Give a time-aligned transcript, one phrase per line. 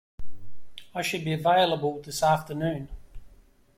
[0.95, 2.89] I should be available this afternoon